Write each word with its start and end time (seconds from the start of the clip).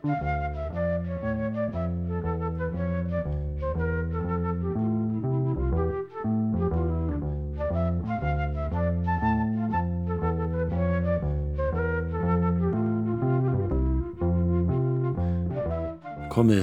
Komiði 0.00 0.14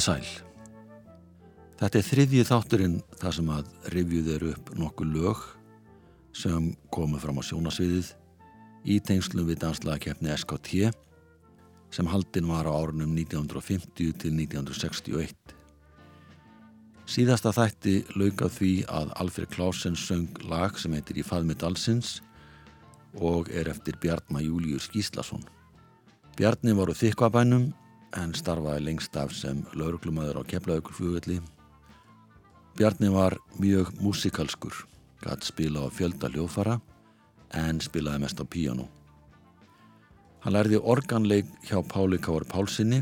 sæl. 0.02 0.26
Þetta 1.78 1.94
er 1.94 2.06
þriðji 2.08 2.42
þátturinn 2.50 2.98
þar 3.22 3.36
sem 3.38 3.52
að 3.54 3.70
revjuð 3.94 4.34
eru 4.34 4.50
upp 4.56 4.74
nokkuð 4.82 5.14
lög 5.14 5.38
sem 6.34 6.74
komu 6.90 7.22
fram 7.22 7.38
á 7.38 7.46
sjónasviðið 7.46 8.10
í 8.90 8.98
tengslum 8.98 9.46
við 9.46 9.62
danslagakefni 9.62 10.34
SKT 10.34 10.90
sem 11.92 12.08
haldinn 12.08 12.50
var 12.50 12.68
á 12.68 12.72
árunum 12.72 13.14
1950 13.16 14.18
til 14.22 14.34
1961. 14.36 15.58
Síðasta 17.08 17.54
þætti 17.56 18.02
laukað 18.20 18.56
því 18.58 18.72
að 18.92 19.12
Alfred 19.24 19.52
Klausen 19.54 19.96
söng 19.96 20.42
lag 20.44 20.76
sem 20.80 20.92
heitir 20.92 21.22
Í 21.22 21.24
faðmi 21.24 21.56
dalsins 21.56 22.18
og 23.16 23.48
er 23.50 23.70
eftir 23.72 23.96
Bjartma 24.02 24.42
Július 24.44 24.90
Gíslason. 24.92 25.46
Bjarni 26.38 26.76
voru 26.76 26.94
þykvabænum 26.94 27.70
en 28.20 28.36
starfaði 28.36 28.84
lengst 28.86 29.16
af 29.18 29.32
sem 29.34 29.64
lauruglumæður 29.74 30.42
á 30.42 30.50
keflaugurflugvelli. 30.52 31.40
Bjarni 32.78 33.10
var 33.10 33.38
mjög 33.58 33.96
músikalskur, 34.04 34.76
gætt 35.24 35.48
spila 35.48 35.88
á 35.88 35.90
fjölda 35.90 36.30
hljóðfara 36.30 36.78
en 37.56 37.82
spilaði 37.82 38.22
mest 38.22 38.44
á 38.44 38.46
píjánu. 38.46 38.97
Hann 40.48 40.56
lærði 40.56 40.78
organleik 40.80 41.48
hjá 41.68 41.82
Páli 41.84 42.16
Káar 42.24 42.46
Pálsini 42.48 43.02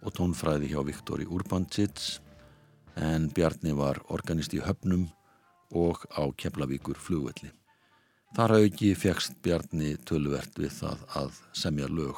og 0.00 0.14
tónfræði 0.16 0.70
hjá 0.70 0.78
Viktori 0.88 1.26
Urbansits 1.28 2.14
en 2.96 3.26
Bjarni 3.36 3.74
var 3.76 3.98
organist 4.08 4.54
í 4.56 4.62
höfnum 4.64 5.02
og 5.76 6.06
á 6.16 6.24
Keflavíkur 6.32 6.96
flugvelli. 6.96 7.50
Þar 8.32 8.54
auki 8.62 8.94
fegst 8.96 9.36
Bjarni 9.44 9.98
tölvert 10.08 10.56
við 10.56 10.72
það 10.78 11.02
að 11.20 11.36
semja 11.52 11.90
lög. 11.92 12.16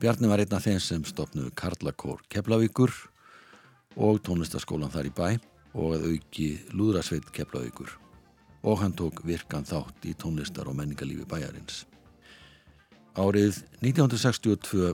Bjarni 0.00 0.32
var 0.32 0.40
einn 0.40 0.56
af 0.56 0.64
þeim 0.64 0.80
sem 0.80 1.04
stopnuðu 1.04 1.52
Karlakór 1.60 2.24
Keflavíkur 2.32 2.96
og 4.00 4.22
tónlistaskólan 4.24 4.96
þar 4.96 5.10
í 5.12 5.14
bæ 5.20 5.28
og 5.76 5.98
að 5.98 6.08
auki 6.14 6.48
Lúðrasveit 6.72 7.28
Keflavíkur 7.36 7.92
og 8.64 8.80
hann 8.80 8.96
tók 8.96 9.20
virkan 9.28 9.68
þátt 9.68 10.08
í 10.08 10.16
tónlistar 10.16 10.72
og 10.72 10.80
menningarlífi 10.80 11.28
bæjarins. 11.28 11.84
Árið 13.18 13.64
1962 13.82 14.92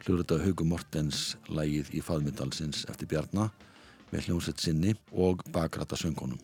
hljóðrita 0.00 0.38
Haugum 0.40 0.70
Mortens 0.72 1.34
lægið 1.52 1.90
í 1.98 2.00
faðmyndalsins 2.00 2.86
eftir 2.88 3.10
Bjarnar 3.10 3.50
með 4.08 4.24
hljómsett 4.24 4.62
sinni 4.62 4.94
og 5.12 5.42
bakrata 5.52 5.98
söngunum. 6.00 6.40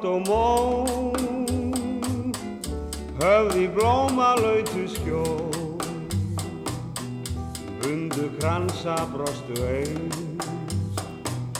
Holt 0.00 0.04
og 0.04 0.20
mó 0.28 1.12
Höfði 3.20 3.66
blóma 3.74 4.32
lautu 4.40 4.86
skjól. 4.88 5.52
Bundu 7.82 8.30
kransa 8.38 8.96
brostu 9.12 9.60
einn 9.68 10.08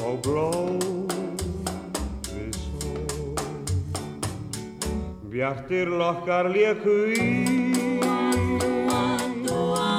og 0.00 0.22
blóm 0.24 0.80
við 2.30 2.56
sól. 2.56 3.36
Bjartir 5.28 5.92
lokkar 5.92 6.48
leku 6.48 6.96
í. 7.12 7.28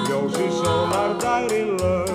Ljósi 0.09 0.49
sólar 0.57 1.13
dagrin 1.21 1.77
laug 1.77 2.10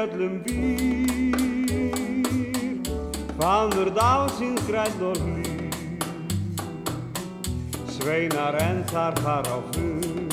fjöllum 0.00 0.40
býr 0.44 1.36
Faður 3.40 3.88
dálsins 3.96 4.60
grænt 4.68 5.00
og 5.00 5.16
hlý. 5.16 5.70
Sveinar 7.88 8.56
enn 8.60 8.84
þar 8.92 9.14
þar 9.24 9.48
á 9.48 9.58
flug 9.72 10.32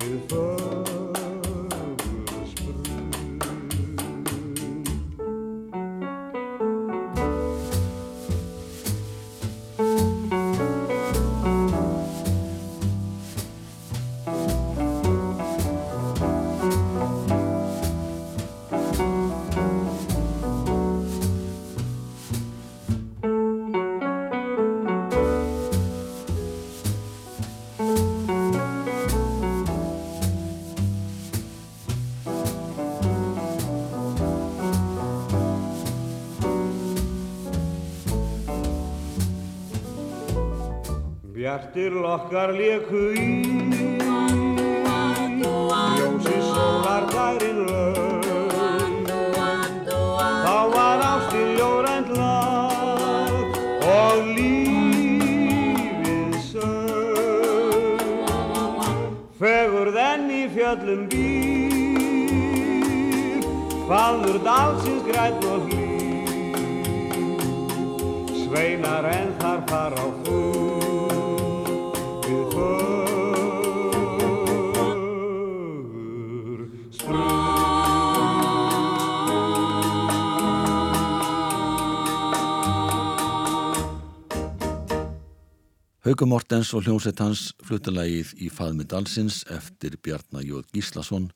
Við 0.00 0.20
fögur 0.32 0.87
Bjartir 41.68 41.92
lokkar 41.92 42.52
leku 42.56 43.12
í. 43.12 43.44
Ljósi 45.98 46.38
sólar 46.40 47.04
dagrin 47.12 47.58
lög. 47.68 48.54
Þá 49.84 50.56
var 50.72 50.98
ástin 51.04 51.50
ljórænt 51.58 52.08
lag 52.16 53.32
og 53.84 54.16
lífið 54.38 56.32
sög. 56.46 58.00
Fegur 59.36 59.88
þenn 59.92 60.26
í 60.32 60.48
fjöllum 60.56 61.02
býr 61.12 61.76
Faður 63.92 64.40
dalsins 64.48 65.04
grætt 65.04 65.44
og 65.52 65.68
hlýr. 65.68 66.32
Sveinar 68.40 69.04
enn 69.12 69.30
þar 69.36 69.60
far 69.68 69.92
á 69.92 70.06
fug 70.24 70.37
Hauku 86.18 86.26
Mortens 86.26 86.72
og 86.74 86.82
hljómsveit 86.82 87.20
hans 87.22 87.40
fluttalagið 87.62 88.32
í 88.42 88.48
faðmi 88.50 88.82
dalsins 88.90 89.44
eftir 89.54 89.92
Bjarnar 90.02 90.42
Jóð 90.42 90.64
Gíslason, 90.74 91.28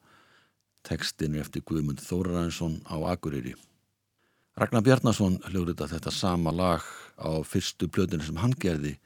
tekstin 0.83 1.37
eftir 1.39 1.63
Guðmund 1.63 2.03
Þóraransson 2.03 2.81
á 2.91 2.99
Akureyri. 3.13 3.53
Ragnar 4.59 4.83
Bjarnason 4.83 5.37
hljóður 5.53 5.87
þetta 5.87 6.11
sama 6.11 6.51
lag 6.51 6.83
á 7.15 7.31
fyrstu 7.47 7.87
blöðinu 7.87 8.27
sem 8.27 8.43
hann 8.43 8.57
gerði 8.59 8.97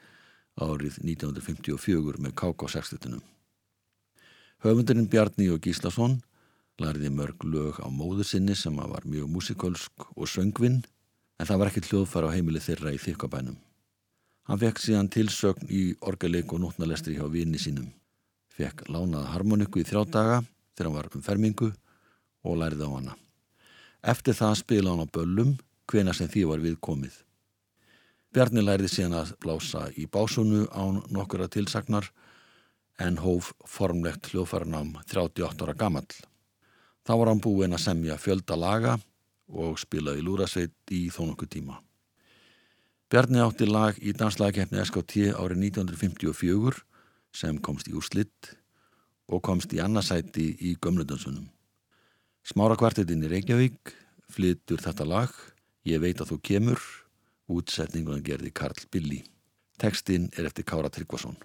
árið 0.57 0.97
1954 1.05 2.25
með 2.25 2.37
KK-60-tunum. 2.41 3.21
Höfundurinn 4.65 5.13
Bjarni 5.13 5.51
og 5.53 5.61
Gíslason 5.61 6.23
lærði 6.81 7.13
mörg 7.13 7.45
lög 7.45 7.85
á 7.85 7.93
móður 7.93 8.33
sinni 8.33 8.57
sem 8.57 8.81
var 8.81 9.05
mjög 9.05 9.29
músikalsk 9.29 10.09
og 10.17 10.25
söngvinn 10.25 10.81
en 11.37 11.45
það 11.45 11.61
var 11.61 11.75
ekkert 11.75 11.93
hljóðfara 11.93 12.33
á 12.33 12.35
heimili 12.41 12.65
þeirra 12.65 12.97
í 12.97 13.05
þykkabænum. 13.11 13.61
Hann 14.47 14.61
fekk 14.63 14.79
síðan 14.79 15.09
tilsögn 15.11 15.71
í 15.75 15.83
orgaleik 16.07 16.53
og 16.55 16.63
nótnalestri 16.63 17.17
hjá 17.17 17.27
vini 17.31 17.59
sínum. 17.59 17.89
Fekk 18.55 18.87
lánaða 18.89 19.33
harmoniku 19.35 19.83
í 19.83 19.87
þrjá 19.87 20.05
daga 20.07 20.37
þegar 20.77 20.89
hann 20.89 20.97
var 20.97 21.09
um 21.19 21.25
fermingu 21.27 21.71
og 22.47 22.61
lærði 22.61 22.87
á 22.87 22.91
hana. 22.95 23.17
Eftir 24.07 24.37
það 24.39 24.59
spila 24.63 24.93
hann 24.93 25.03
á 25.03 25.15
böllum 25.19 25.57
hvena 25.91 26.15
sem 26.15 26.31
því 26.31 26.45
var 26.53 26.63
við 26.63 26.79
komið. 26.79 27.17
Bjarni 28.31 28.63
lærði 28.63 28.91
síðan 28.93 29.19
að 29.23 29.35
blása 29.43 29.87
í 29.99 30.07
básunu 30.07 30.67
án 30.71 31.03
nokkura 31.11 31.49
tilsagnar 31.51 32.11
en 33.03 33.19
hóf 33.21 33.51
formlegt 33.67 34.31
hljóðfarnam 34.31 34.95
38 35.11 35.67
ára 35.67 35.75
gammal. 35.75 36.07
Þá 37.07 37.13
var 37.19 37.33
hann 37.33 37.43
búinn 37.43 37.75
að 37.75 37.85
semja 37.87 38.19
fjölda 38.21 38.59
laga 38.59 38.97
og 39.49 39.79
spilaði 39.79 40.23
lúrasveit 40.27 40.95
í 40.95 41.07
þó 41.11 41.25
nokkuð 41.31 41.53
tíma. 41.59 41.81
Bjarni 43.11 43.43
átti 43.43 43.67
lag 43.71 43.99
í 44.03 44.15
danslagkeppni 44.17 44.83
SKT 44.83 45.33
árið 45.39 45.61
1954 45.71 46.81
sem 47.37 47.59
komst 47.63 47.91
í 47.91 47.95
úrslitt 47.95 48.55
og 49.31 49.43
komst 49.47 49.75
í 49.77 49.83
annarsæti 49.83 50.49
í 50.63 50.77
gömludönsunum. 50.83 51.47
Smára 52.47 52.79
kvartetinn 52.79 53.23
í 53.27 53.31
Reykjavík 53.31 53.95
flyttur 54.31 54.83
þetta 54.83 55.07
lag 55.07 55.35
Ég 55.87 56.01
veit 56.03 56.19
að 56.19 56.33
þú 56.33 56.37
kemur 56.49 56.81
útsetningunum 57.47 58.25
gerði 58.27 58.51
Karl 58.51 58.89
Billi. 58.91 59.21
Tekstinn 59.79 60.33
er 60.35 60.49
eftir 60.49 60.67
Kára 60.67 60.91
Tryggvason. 60.91 61.37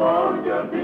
belong 0.00 0.42
to 0.44 0.68
be. 0.72 0.79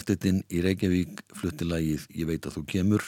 Kvartetinn 0.00 0.38
í 0.48 0.62
Reykjavík 0.64 1.18
flutti 1.36 1.66
lagið 1.68 2.06
Ég 2.16 2.24
veit 2.24 2.46
að 2.48 2.54
þú 2.56 2.60
kemur 2.72 3.02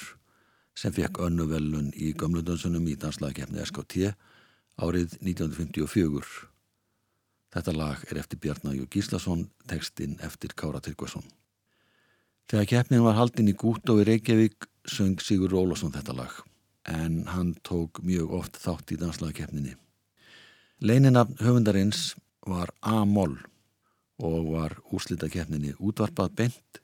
sem 0.77 0.93
fekk 0.93 1.23
önnuvelun 1.25 1.87
í 1.97 2.11
gömlundönsunum 2.13 2.85
í 2.85 2.99
danslagakefni 3.01 3.63
SKT 3.65 4.11
árið 4.77 5.15
1954. 5.25 6.27
Þetta 7.57 7.75
lag 7.79 8.03
er 8.11 8.21
eftir 8.21 8.41
Bjarnægjur 8.45 8.91
Gíslason, 8.93 9.47
tekstinn 9.65 10.19
eftir 10.21 10.53
Kára 10.53 10.83
Tryggvason. 10.85 11.25
Þegar 12.53 12.69
keppnin 12.75 13.07
var 13.07 13.17
haldinn 13.17 13.49
í 13.49 13.57
Gútó 13.57 13.97
í 14.03 14.05
Reykjavík 14.11 14.69
söng 14.85 15.17
Sigur 15.25 15.49
Rólosson 15.49 15.97
þetta 15.97 16.19
lag 16.19 16.43
en 16.93 17.23
hann 17.33 17.55
tók 17.65 18.03
mjög 18.05 18.37
oft 18.43 18.61
þátt 18.61 18.93
í 18.93 19.01
danslagakefninni. 19.01 19.79
Leininafn 20.85 21.41
höfundarins 21.41 22.19
var 22.45 22.77
A-moll 22.85 23.39
og 24.21 24.53
var 24.53 24.77
úrslitakeppninni 24.93 25.73
útvarpað 25.81 26.39
bent 26.43 26.82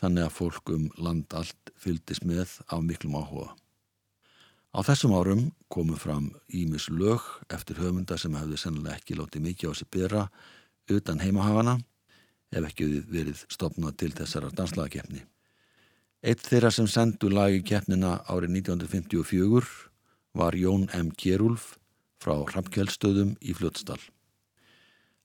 þannig 0.00 0.26
að 0.26 0.34
fólk 0.36 0.72
um 0.74 0.88
land 1.00 1.32
allt 1.36 1.72
fyldist 1.80 2.24
með 2.28 2.58
af 2.68 2.82
miklum 2.84 3.16
áhuga. 3.16 3.54
Á 4.76 4.84
þessum 4.84 5.14
árum 5.16 5.46
komu 5.72 5.96
fram 5.96 6.28
Ímis 6.52 6.90
lög 6.92 7.24
eftir 7.48 7.78
höfunda 7.80 8.18
sem 8.20 8.34
hefði 8.36 8.58
sennilega 8.60 8.98
ekki 8.98 9.16
látið 9.16 9.46
mikið 9.46 9.72
á 9.72 9.74
sig 9.78 9.88
byrra 9.88 10.26
utan 10.92 11.22
heimahafana 11.24 11.78
ef 12.52 12.68
ekki 12.68 12.90
verið 13.08 13.46
stopnað 13.48 13.96
til 14.02 14.12
þessara 14.18 14.52
danslagakefni. 14.52 15.24
Eitt 16.26 16.44
þeirra 16.44 16.70
sem 16.74 16.88
sendu 16.90 17.30
lagi 17.32 17.62
keppnina 17.64 18.18
árið 18.28 18.60
1954 18.60 19.72
var 20.36 20.56
Jón 20.58 20.88
M. 20.92 21.10
Kjerúlf 21.16 21.76
frá 22.20 22.34
Ramkjöldstöðum 22.52 23.36
í 23.40 23.56
Fljótsdal. 23.56 24.00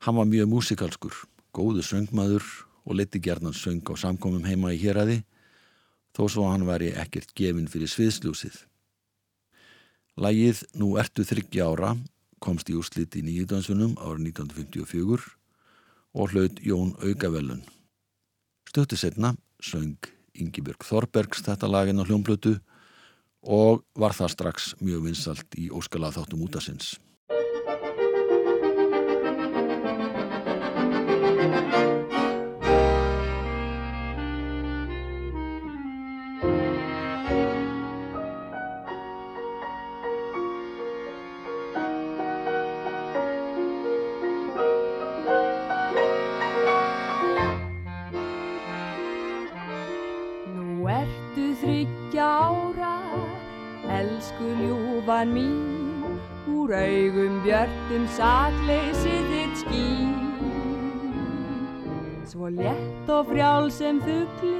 Hann 0.05 0.17
var 0.17 0.27
mjög 0.29 0.47
músikalskur, 0.51 1.15
góðu 1.53 1.83
söngmaður 1.85 2.45
og 2.85 2.97
leti 2.97 3.21
gerðan 3.23 3.55
söng 3.55 3.83
á 3.87 3.93
samkomum 3.97 4.45
heima 4.47 4.73
í 4.73 4.79
héræði 4.81 5.21
þó 6.15 6.23
svo 6.27 6.47
hann 6.49 6.67
væri 6.67 6.91
ekkert 6.97 7.33
gefin 7.37 7.69
fyrir 7.71 7.91
sviðsljósið. 7.91 8.55
Lægið 10.21 10.65
Nú 10.79 10.95
ertu 10.99 11.23
þryggja 11.23 11.69
ára 11.71 11.93
komst 12.41 12.69
í 12.71 12.75
úrslit 12.77 13.15
í 13.15 13.21
nýjudönsunum 13.25 13.93
árið 14.01 14.33
1954 14.33 15.29
og 16.17 16.33
hlaut 16.33 16.57
Jón 16.65 16.95
Augavellun. 16.99 17.61
Stöttu 18.67 18.97
setna 18.97 19.35
söng 19.61 20.09
Yngibjörg 20.35 20.83
Þorbergs 20.87 21.43
þetta 21.45 21.69
lagin 21.69 22.01
á 22.01 22.07
hljómblötu 22.07 22.57
og 23.41 23.85
var 23.97 24.15
það 24.15 24.33
strax 24.35 24.73
mjög 24.81 25.07
vinsalt 25.07 25.57
í 25.57 25.69
óskalað 25.73 26.19
þáttum 26.19 26.43
útasins. 26.47 26.95
Ljúfan 55.11 55.33
mín. 55.33 56.19
Úr 56.47 56.71
augum 56.73 57.41
björnum 57.43 58.07
sakleysið 58.07 59.27
þitt 59.31 59.55
skín. 59.61 60.13
Svo 62.25 62.47
létt 62.47 63.09
og 63.09 63.27
frjál 63.27 63.69
sem 63.71 63.99
þugli 63.99 64.55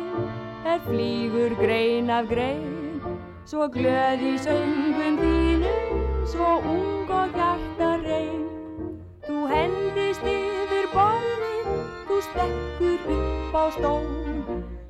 er 0.66 0.80
flýgur 0.86 1.56
grein 1.56 2.10
af 2.10 2.28
grein. 2.28 3.02
Svo 3.46 3.68
glöð 3.68 4.22
í 4.22 4.38
söngum 4.38 5.18
þínum, 5.18 6.04
svo 6.28 6.60
ung 6.62 7.10
og 7.10 7.34
hjarta 7.34 7.98
reyn 8.04 8.46
Þú 9.26 9.48
hendist 9.50 10.24
yfir 10.24 10.88
borðin, 10.94 11.86
þú 12.08 12.18
stekkur 12.28 13.08
upp 13.18 13.56
á 13.56 13.66
stól. 13.78 14.06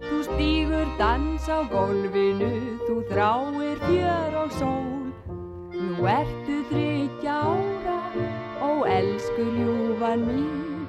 Þú 0.02 0.24
stýgur 0.28 0.90
dans 1.00 1.48
á 1.48 1.64
gólfinu, 1.72 2.52
þú 2.88 2.98
þráir 3.10 3.78
fjör 3.88 4.42
og 4.44 4.52
sól 4.60 5.01
Nú 6.02 6.08
ertu 6.10 6.56
þryggja 6.66 7.34
ára, 7.46 7.98
ó 8.66 8.70
elsku 8.90 9.46
ljúfan 9.54 10.26
mín, 10.26 10.88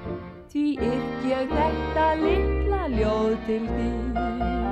því 0.49 0.65
ykk 0.89 1.29
ég 1.29 1.53
þetta 1.53 2.09
litla 2.23 2.81
ljóð 2.97 3.37
til 3.45 3.61
þín. 3.75 4.62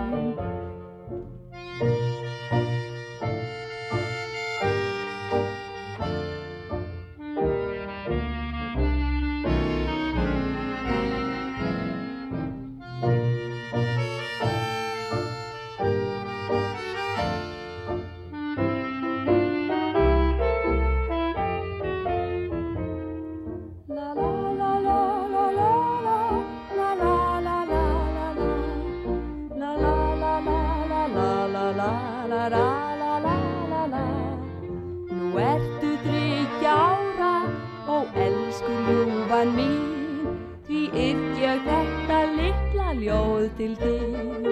Til 43.62 43.74
þig 43.82 44.51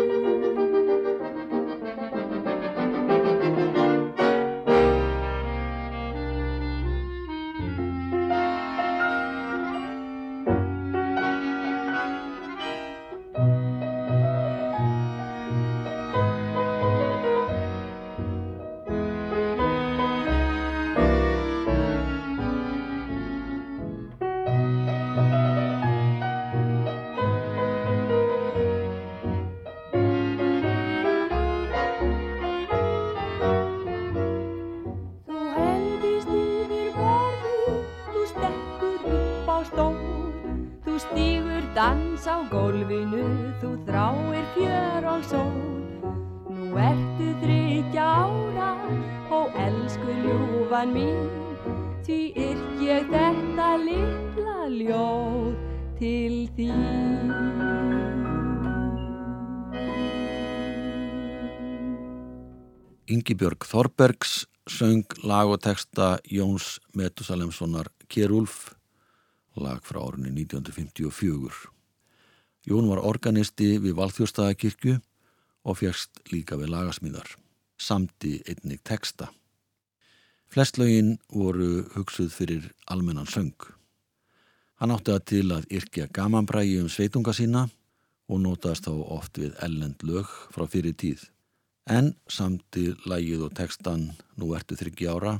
Yngibjörg 63.39 63.63
Þorbergs 63.71 64.31
söng 64.67 65.13
lag 65.23 65.47
og 65.47 65.61
texta 65.63 66.17
Jóns 66.27 66.81
Metusalemssonar 66.91 67.87
Kjerúlf 68.11 68.73
lag 69.55 69.79
frá 69.79 70.01
árunni 70.01 70.33
1954. 70.43 71.71
Jón 72.67 72.89
var 72.91 72.99
organisti 72.99 73.77
við 73.79 73.95
Valþjóstaðakirkju 73.95 74.97
og 75.63 75.79
fjast 75.79 76.19
líka 76.33 76.59
við 76.59 76.73
lagasmíðar, 76.75 77.31
samti 77.79 78.41
einnig 78.43 78.83
texta. 78.83 79.31
Flestlögin 80.51 81.15
voru 81.31 81.87
hugsuð 81.95 82.35
fyrir 82.35 82.69
almennan 82.91 83.31
söng. 83.31 83.55
Hann 84.83 84.91
átti 84.91 85.15
að 85.15 85.27
til 85.31 85.47
að 85.55 85.71
yrkja 85.79 86.11
gamanbrægi 86.11 86.81
um 86.83 86.91
sveitunga 86.91 87.31
sína 87.31 87.69
og 88.27 88.43
notaðist 88.43 88.91
þá 88.91 88.95
oft 88.99 89.39
við 89.39 89.55
ellend 89.63 90.03
lög 90.03 90.27
frá 90.51 90.67
fyrir 90.67 90.99
tíð. 90.99 91.29
En 91.87 92.13
samti 92.27 92.89
lægið 93.05 93.45
og 93.47 93.55
textan 93.57 94.09
Nú 94.37 94.53
ertu 94.57 94.77
þryggja 94.79 95.15
ára 95.15 95.33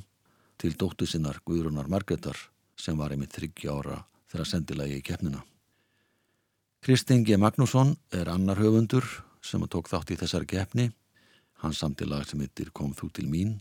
til 0.60 0.76
dóttu 0.76 1.08
sinnar 1.08 1.40
Guðrunar 1.46 1.88
Margreðar 1.88 2.38
sem 2.80 2.98
var 3.00 3.12
einmitt 3.12 3.36
þryggja 3.36 3.76
ára 3.76 3.98
þegar 4.32 4.48
sendilagi 4.48 5.00
í 5.00 5.06
keppnina. 5.06 5.44
Kristinn 6.84 7.26
G. 7.28 7.36
Magnússon 7.40 7.96
er 8.16 8.30
annar 8.32 8.60
höfundur 8.60 9.06
sem 9.44 9.64
tók 9.68 9.90
þátt 9.92 10.14
í 10.14 10.20
þessari 10.20 10.48
keppni. 10.48 10.90
Hans 11.64 11.80
samtilag 11.84 12.28
sem 12.28 12.40
heitir 12.40 12.72
Kom 12.72 12.94
þú 12.96 13.10
til 13.16 13.28
mín 13.32 13.58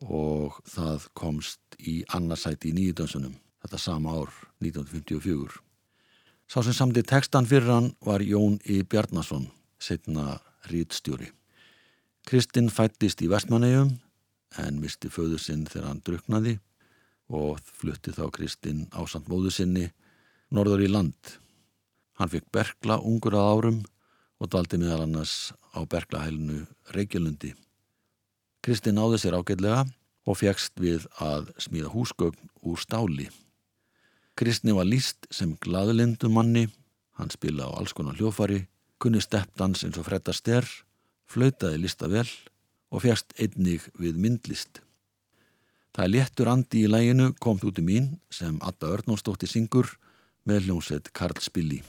og 0.00 0.60
það 0.68 1.08
komst 1.16 1.60
í 1.78 2.00
annarsæti 2.08 2.72
í 2.72 2.76
nýjudönsunum 2.76 3.36
þetta 3.60 3.80
sama 3.80 4.14
ár 4.16 4.32
1954. 4.60 5.60
Sá 6.50 6.62
sem 6.64 6.74
samti 6.74 7.04
tekstan 7.06 7.46
fyrir 7.46 7.70
hann 7.70 7.92
var 8.04 8.24
Jón 8.24 8.58
I. 8.64 8.82
Bjarnason, 8.82 9.46
setna 9.78 10.40
rítstjóri. 10.68 11.30
Kristinn 12.30 12.68
fættist 12.70 13.24
í 13.24 13.26
Vestmannegjum 13.26 13.88
en 14.62 14.76
misti 14.78 15.08
föður 15.10 15.40
sinn 15.42 15.64
þegar 15.66 15.88
hann 15.88 16.02
druknaði 16.06 16.52
og 17.26 17.58
flutti 17.80 18.12
þá 18.14 18.28
Kristinn 18.36 18.84
á 18.94 19.02
samt 19.10 19.26
móðu 19.26 19.50
sinni 19.50 19.88
norður 20.54 20.84
í 20.86 20.90
land. 20.92 21.32
Hann 22.22 22.30
fikk 22.30 22.44
Berkla 22.54 23.00
ungur 23.02 23.34
að 23.34 23.48
árum 23.50 23.80
og 24.38 24.50
daldi 24.52 24.78
meðal 24.78 25.08
annars 25.08 25.32
á 25.74 25.82
Berklahælunu 25.82 26.60
Reykjalundi. 26.94 27.50
Kristinn 28.62 29.00
náði 29.00 29.18
sér 29.24 29.34
ágætlega 29.34 29.80
og 30.22 30.38
fegst 30.38 30.78
við 30.78 31.08
að 31.18 31.48
smíða 31.58 31.90
húsgögn 31.90 32.52
úr 32.62 32.78
stáli. 32.78 33.26
Kristni 34.38 34.76
var 34.76 34.86
líst 34.86 35.26
sem 35.34 35.56
glaðlindum 35.58 36.38
manni, 36.38 36.68
hann 37.18 37.34
spila 37.34 37.66
á 37.66 37.74
alls 37.74 37.90
konar 37.90 38.14
hljófari, 38.14 38.68
kunni 39.02 39.18
steppdans 39.18 39.82
eins 39.82 39.98
og 39.98 40.06
Fredda 40.06 40.30
Ster, 40.30 40.70
flautaði 41.30 41.84
lista 41.84 42.10
vel 42.10 42.28
og 42.90 43.04
fjast 43.04 43.34
einnig 43.38 43.86
við 44.00 44.18
myndlist. 44.18 44.82
Það 45.94 46.04
er 46.04 46.12
léttur 46.14 46.50
andi 46.50 46.84
í 46.84 46.90
læginu 46.90 47.32
Komt 47.42 47.64
út 47.66 47.78
í 47.78 47.86
mín 47.86 48.12
sem 48.34 48.58
Atta 48.62 48.90
Örnóstóttir 48.90 49.50
syngur 49.50 49.90
með 50.46 50.68
hljómsveit 50.68 51.10
Karl 51.14 51.38
Spilli. 51.42 51.82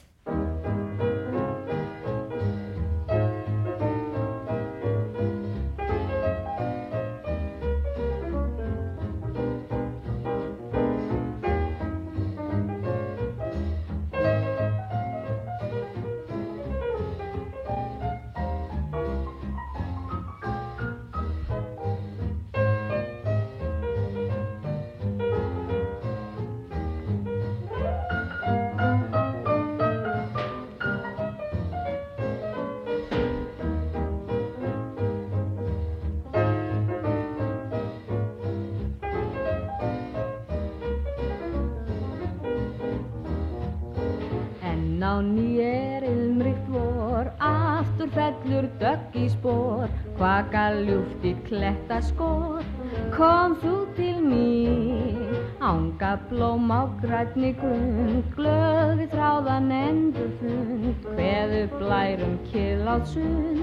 Kletta 51.92 52.08
skór 52.08 52.64
kom 53.12 53.56
þú 53.60 53.76
til 53.96 54.22
mín. 54.24 55.36
Ánga 55.60 56.16
blóm 56.30 56.72
á 56.72 56.88
grætni 57.04 57.52
grund 57.60 58.24
glöð 58.36 59.02
við 59.02 59.12
þráðan 59.12 59.68
endur 59.76 60.32
fund 60.40 61.04
hveðu 61.12 61.62
blærum 61.76 62.38
kill 62.48 62.88
á 62.88 62.96
sund 63.04 63.60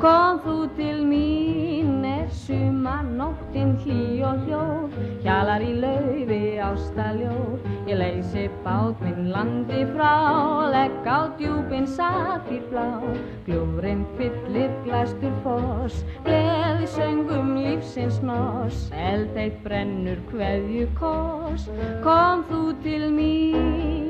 kom 0.00 0.40
þú 0.40 0.56
til 0.76 1.04
mín. 1.04 2.00
Er 2.06 2.32
suma 2.32 3.02
nóttinn 3.04 3.76
hlý 3.84 4.24
og 4.24 4.46
hljóð 4.46 4.96
hjalar 5.22 5.60
í 5.60 5.72
laufi 5.76 6.42
ástaljóð 6.64 7.60
ég 7.90 8.00
leysi 8.00 8.48
bát 8.64 9.04
minn 9.04 9.30
landi 9.34 9.84
frá 9.92 10.55
legg 10.86 11.06
á 11.06 11.18
djúpin 11.38 11.86
safir 11.86 12.62
blá 12.70 13.02
gljúfrin 13.46 14.06
fyllir 14.16 14.70
glæstur 14.84 15.34
foss 15.42 16.04
gleði 16.26 16.86
söngum 16.94 17.54
lífsins 17.58 18.22
noss 18.22 18.86
eldeitt 18.94 19.58
brennur 19.66 20.22
hverju 20.30 20.86
koss. 21.00 21.66
Kom 22.06 22.46
þú 22.50 22.62
til 22.86 23.10
mín 23.18 24.05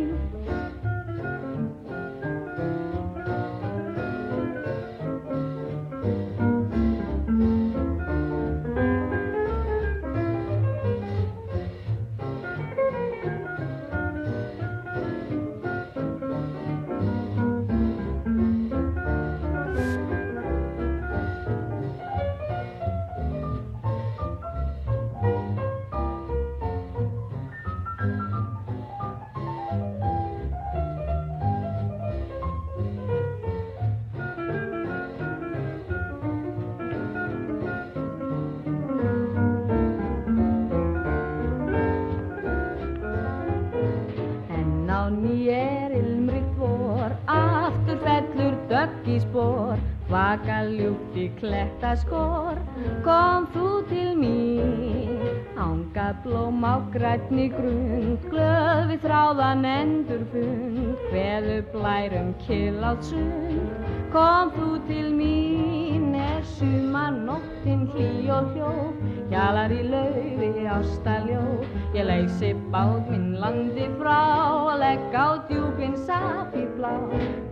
kletta 51.76 51.96
skór, 52.00 52.56
kom 53.04 53.46
þú 53.52 53.84
til 53.88 54.16
mín. 54.16 55.20
Ánga 55.56 56.14
blóm 56.24 56.64
á 56.64 56.80
grætni 56.92 57.48
grund, 57.52 58.20
glöð 58.30 58.88
við 58.90 59.00
þráðan 59.04 59.64
endur 59.64 60.24
fund, 60.32 60.96
hveðu 61.10 61.58
blærum 61.72 62.32
kill 62.46 62.80
á 62.80 62.92
sund, 63.00 63.68
kom 64.12 64.52
þú 64.56 64.68
til 64.88 65.12
mín, 65.12 66.14
er 66.16 66.44
suma 66.44 67.10
nóttin 67.10 67.86
hlý 67.92 68.28
og 68.32 68.52
hljóð, 68.54 68.96
hjalar 69.30 69.72
í 69.72 69.82
laufi 69.84 70.66
ástaljóð, 70.66 71.66
ég 71.96 72.08
leysi 72.08 72.54
bát 72.72 73.08
minn 73.10 73.36
landi 73.40 73.88
frá, 73.98 74.76
legg 74.80 75.12
á 75.12 75.40
djúpin 75.48 75.96
safi 76.06 76.64
blá, 76.76 76.94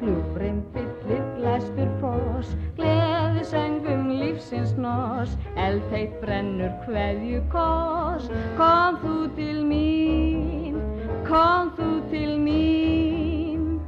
gljúfrin 0.01 0.63
fyllir 0.73 1.25
glæstur 1.37 1.93
foss, 2.01 2.57
gleði 2.77 3.45
söngum 3.49 4.04
lífsins 4.35 4.73
noss, 4.75 5.37
eldheit 5.57 6.15
brennur 6.19 6.73
hverju 6.87 7.39
koss, 7.53 8.27
kom 8.59 8.97
þú 9.03 9.15
til 9.37 9.61
mín, 9.69 10.79
kom 11.27 11.71
þú 11.77 11.91
til 12.11 12.35
mín. 12.43 13.79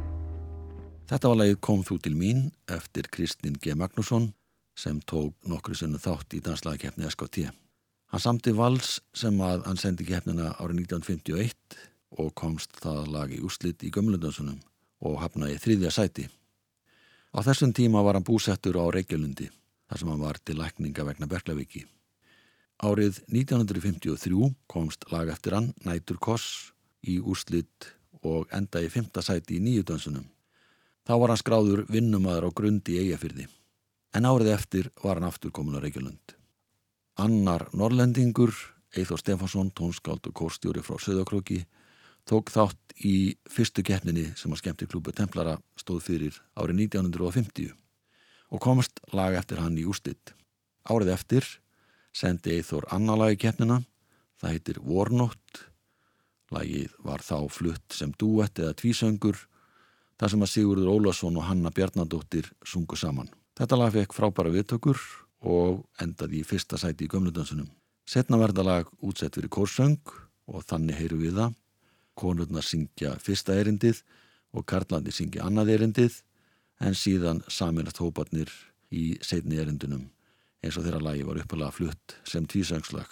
Þetta 1.11 1.33
var 1.33 1.41
lagið 1.41 1.59
Kom 1.63 1.83
þú 1.87 1.99
til 2.03 2.15
mín 2.19 2.47
eftir 2.71 3.11
Kristinn 3.11 3.59
G. 3.63 3.75
Magnússon 3.75 4.33
sem 4.79 5.01
tók 5.01 5.35
nokkru 5.47 5.75
sunnu 5.75 5.99
þátt 5.99 6.39
í 6.39 6.43
danslagakefni 6.43 7.11
SKT. 7.11 7.51
Hann 8.13 8.23
samti 8.23 8.55
vals 8.55 9.01
sem 9.15 9.39
að 9.43 9.67
hann 9.67 9.79
sendi 9.83 10.07
keppnina 10.07 10.55
árið 10.61 10.87
1951 10.87 11.79
og 12.23 12.35
komst 12.39 12.79
það 12.83 13.07
lag 13.15 13.35
í 13.35 13.43
úslit 13.43 13.83
í 13.83 13.91
gömlundansunum 13.91 14.59
og 15.03 15.21
hafnaði 15.23 15.59
þriðja 15.63 15.95
sæti. 15.95 16.27
Á 17.35 17.39
þessum 17.43 17.75
tíma 17.75 18.03
var 18.07 18.19
hann 18.19 18.27
búsettur 18.27 18.79
á 18.79 18.87
Reykjalundi 18.91 19.51
þar 19.87 20.01
sem 20.01 20.11
hann 20.11 20.23
var 20.23 20.39
til 20.43 20.59
lækninga 20.61 21.05
vegna 21.07 21.29
Berglaviki. 21.31 21.85
Árið 22.85 23.23
1953 23.33 24.51
komst 24.69 25.07
lag 25.13 25.31
eftir 25.33 25.57
hann 25.57 25.71
Nætur 25.87 26.19
Koss 26.21 26.73
í 27.07 27.17
úslit 27.21 27.93
og 28.27 28.51
enda 28.53 28.83
í 28.85 28.91
fymta 28.93 29.23
sæti 29.25 29.57
í 29.57 29.63
nýjudansunum. 29.65 30.27
Þá 31.07 31.15
var 31.23 31.33
hann 31.33 31.41
skráður 31.41 31.85
vinnumæður 31.89 32.51
á 32.51 32.57
grundi 32.59 32.97
í 32.97 33.05
Eyjafyrði. 33.05 33.47
En 34.17 34.27
árið 34.27 34.53
eftir 34.53 34.91
var 35.03 35.21
hann 35.21 35.29
aftur 35.29 35.55
komin 35.55 35.79
á 35.79 35.81
Reykjalund. 35.81 36.35
Annar 37.17 37.69
Norrlendingur, 37.73 38.53
Eithor 38.97 39.23
Stefansson, 39.23 39.71
tónskáld 39.71 40.27
og 40.29 40.37
kórstjóri 40.37 40.83
frá 40.85 40.99
Söðakróki, 41.01 41.63
tók 42.29 42.51
þátt 42.53 42.97
í 43.07 43.37
fyrstu 43.49 43.85
keppninni 43.87 44.33
sem 44.37 44.53
að 44.53 44.65
skemmti 44.65 44.91
klúbu 44.91 45.15
Templara 45.17 45.57
stóð 45.79 46.03
fyrir 46.11 46.41
árið 46.59 46.89
1950 46.91 47.86
og 48.51 48.63
komst 48.63 49.01
lag 49.13 49.35
eftir 49.39 49.61
hann 49.63 49.79
í 49.79 49.87
ústitt. 49.89 50.35
Árið 50.87 51.13
eftir 51.15 51.47
sendi 52.17 52.57
Eithor 52.57 52.87
annarlagi 52.95 53.41
keppnina, 53.45 53.83
það 54.41 54.55
heitir 54.55 54.81
Vornótt. 54.85 55.65
Lagið 56.55 56.95
var 57.03 57.25
þá 57.27 57.49
flutt 57.51 57.97
sem 57.97 58.13
duett 58.19 58.59
eða 58.63 58.77
tvísöngur, 58.79 59.37
þar 60.17 60.33
sem 60.33 60.45
að 60.47 60.53
Sigurður 60.53 60.93
Ólason 60.95 61.37
og 61.37 61.49
Hanna 61.49 61.73
Bjarnadóttir 61.75 62.49
sungu 62.65 62.97
saman. 62.97 63.33
Þetta 63.59 63.79
lag 63.81 63.93
fekk 63.93 64.15
frábæra 64.15 64.53
viðtökur 64.55 65.01
og 65.47 65.83
endaði 66.03 66.41
í 66.41 66.47
fyrsta 66.47 66.79
sæti 66.81 67.07
í 67.07 67.11
gömludansunum. 67.11 67.69
Setna 68.07 68.39
verða 68.39 68.65
lag 68.65 68.91
útsett 69.03 69.35
fyrir 69.37 69.51
kórsöng 69.51 69.99
og 70.47 70.63
þannig 70.69 71.01
heyru 71.01 71.19
við 71.25 71.41
það. 71.41 71.57
Konurna 72.17 72.63
syngja 72.63 73.17
fyrsta 73.21 73.57
erindið 73.59 74.05
og 74.57 74.65
karlandi 74.71 75.13
syngja 75.13 75.45
annað 75.45 75.75
erindið 75.75 76.21
en 76.81 76.97
síðan 76.97 77.43
saminast 77.49 78.01
hóparnir 78.03 78.53
í 78.93 79.17
setni 79.25 79.61
erindunum 79.61 80.09
eins 80.65 80.77
og 80.79 80.87
þeirra 80.87 81.03
lagi 81.03 81.25
var 81.27 81.41
uppalega 81.43 81.75
flutt 81.75 82.17
sem 82.27 82.47
tvísöngslag. 82.49 83.07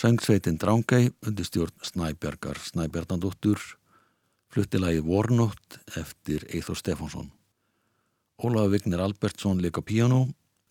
Söngsveitin 0.00 0.56
Drángæ 0.56 1.12
undir 1.26 1.44
stjórn 1.44 1.76
Snæbjargar 1.84 2.56
Snæbjarnandóttur 2.56 3.60
flutti 4.48 4.78
lagi 4.80 5.00
Vornótt 5.04 5.76
eftir 5.96 6.46
Eithor 6.54 6.76
Stefánsson. 6.76 7.26
Ólaf 8.40 8.70
Vignir 8.72 9.00
Albertsson 9.04 9.60
leika 9.60 9.82
piano 9.84 10.22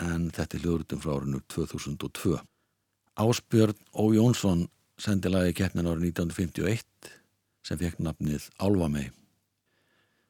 en 0.02 0.32
þetta 0.34 0.58
er 0.58 0.64
hljóðrutum 0.64 1.02
frá 1.04 1.12
árinu 1.14 1.42
2002. 1.46 2.40
Ásbjörn 3.22 3.78
Ó. 3.94 4.10
Jónsson 4.16 4.64
sendi 4.98 5.30
lagi 5.30 5.54
keppnin 5.60 5.86
árið 5.92 6.08
1951 6.10 7.12
sem 7.62 7.78
fekk 7.78 8.00
nafnið 8.02 8.48
Álvamei. 8.58 9.12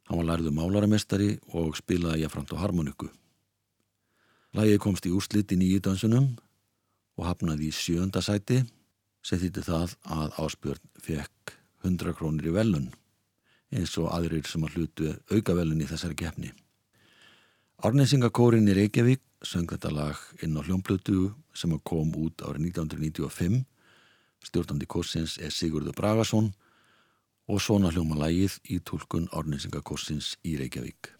Hann 0.09 0.19
var 0.19 0.27
lærðu 0.33 0.51
málaramestari 0.51 1.37
og 1.53 1.79
spilaði 1.79 2.25
jafnframt 2.25 2.51
á 2.51 2.57
harmoniku. 2.65 3.07
Lagið 4.59 4.83
komst 4.83 5.07
í 5.07 5.13
úrslit 5.15 5.55
í 5.55 5.59
nýju 5.61 5.79
dansunum 5.87 6.27
og 7.15 7.29
hafnaði 7.29 7.71
í 7.71 7.79
sjönda 7.79 8.19
sæti 8.19 8.59
sem 9.29 9.37
þýtti 9.37 9.61
það 9.67 9.93
að 10.09 10.37
Ásbjörn 10.41 10.89
fekk 11.05 11.53
100 11.85 12.15
krónir 12.17 12.49
í 12.49 12.53
velun 12.55 12.87
eins 13.69 13.93
og 14.01 14.09
aðrir 14.09 14.47
sem 14.49 14.63
að 14.65 14.77
hlutu 14.77 15.11
auka 15.29 15.53
velun 15.53 15.83
í 15.83 15.87
þessari 15.89 16.17
keppni. 16.17 16.49
Árnæsingakórin 17.85 18.67
í 18.67 18.75
Reykjavík 18.75 19.21
söng 19.45 19.69
þetta 19.69 19.91
lag 19.93 20.23
inn 20.43 20.57
á 20.57 20.65
hljómblötu 20.65 21.29
sem 21.53 21.77
kom 21.85 22.09
út 22.17 22.41
árið 22.41 22.71
1995. 22.73 23.61
Stjórnandi 24.49 24.89
korsins 24.89 25.37
er 25.37 25.53
Sigurður 25.53 25.95
Bragason 25.95 26.49
og 27.49 27.61
svona 27.61 27.93
hljóma 27.93 28.17
lagið 28.25 28.57
í 28.73 28.81
tólkun 28.81 29.29
Árnæsingakórsins 29.29 30.33
í 30.41 30.57
Reykjavík. 30.57 31.18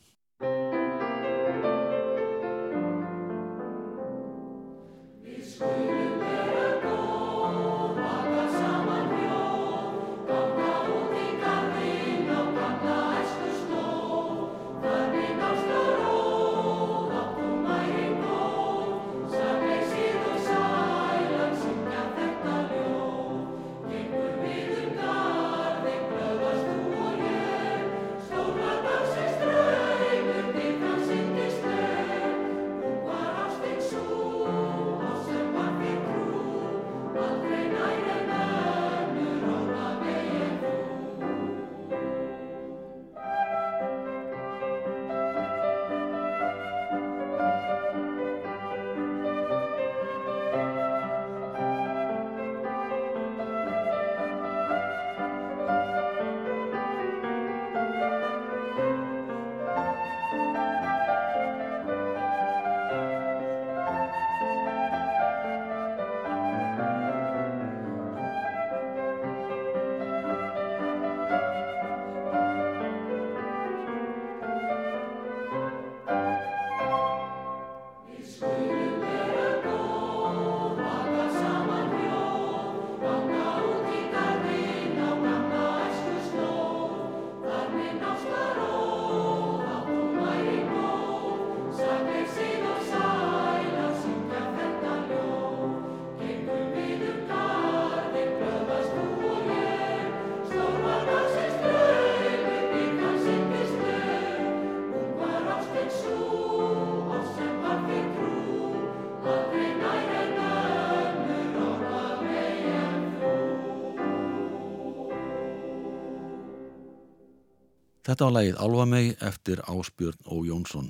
Þetta 118.09 118.25
var 118.25 118.33
lægið 118.33 118.55
Alvamei 118.57 119.07
eftir 119.21 119.59
Ásbjörn 119.69 120.23
og 120.33 120.47
Jónsson 120.47 120.87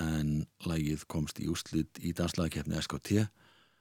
en 0.00 0.28
lægið 0.64 1.02
komst 1.04 1.40
í 1.44 1.50
úslit 1.52 1.98
í 2.00 2.14
danslagakefni 2.16 2.78
SKT 2.80 3.26